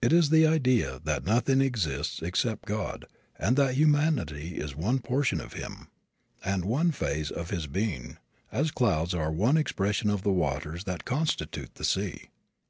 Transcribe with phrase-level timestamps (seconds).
[0.00, 3.04] It is the idea that nothing exists except God
[3.38, 5.88] and that humanity is one portion of Him,
[6.42, 8.16] and one phase of His being,
[8.50, 12.30] as clouds are one expression of the waters that constitute the sea.